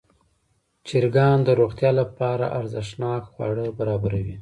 چرګان 0.87 1.37
د 1.43 1.49
روغتیا 1.59 1.91
لپاره 2.01 2.45
ارزښتناک 2.59 3.21
خواړه 3.33 3.65
برابروي. 3.77 4.35